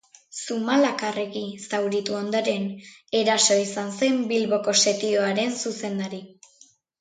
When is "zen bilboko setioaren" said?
3.99-5.55